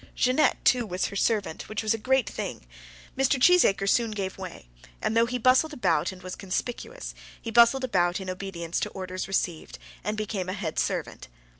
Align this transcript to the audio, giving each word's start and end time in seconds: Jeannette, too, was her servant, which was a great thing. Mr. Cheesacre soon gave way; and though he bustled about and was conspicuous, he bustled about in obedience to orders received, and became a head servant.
Jeannette, 0.15 0.57
too, 0.65 0.83
was 0.87 1.05
her 1.05 1.15
servant, 1.15 1.69
which 1.69 1.83
was 1.83 1.93
a 1.93 1.97
great 1.99 2.27
thing. 2.27 2.65
Mr. 3.15 3.39
Cheesacre 3.39 3.87
soon 3.87 4.09
gave 4.09 4.35
way; 4.35 4.67
and 4.99 5.15
though 5.15 5.27
he 5.27 5.37
bustled 5.37 5.73
about 5.73 6.11
and 6.11 6.23
was 6.23 6.35
conspicuous, 6.35 7.13
he 7.39 7.51
bustled 7.51 7.83
about 7.83 8.19
in 8.19 8.27
obedience 8.27 8.79
to 8.79 8.89
orders 8.93 9.27
received, 9.27 9.77
and 10.03 10.17
became 10.17 10.49
a 10.49 10.53
head 10.53 10.79
servant. 10.79 11.27